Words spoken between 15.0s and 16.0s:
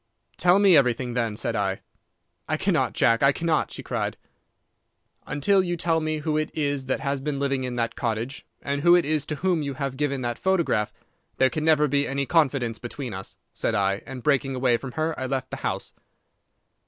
I left the house.